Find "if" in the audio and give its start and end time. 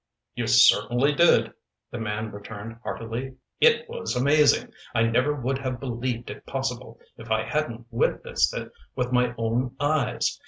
7.17-7.29